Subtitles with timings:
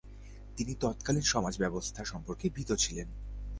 [0.57, 3.07] তিনি তৎকালীন সমাজের অবস্থা সম্পর্কে ভীত ছিলেন।